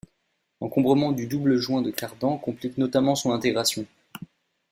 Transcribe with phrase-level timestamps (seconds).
[0.61, 3.85] L'encombrement du double joint de Cardan complique notablement son intégration.